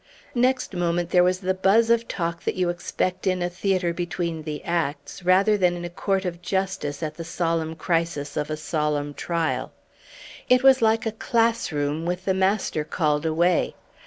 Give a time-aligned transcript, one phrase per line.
[0.33, 4.41] Next moment there was the buzz of talk that you expect in a theatre between
[4.41, 8.57] the acts, rather than in a court of justice at the solemn crisis of a
[8.57, 9.71] solemn trial.
[10.49, 13.75] It was like a class room with the master called away.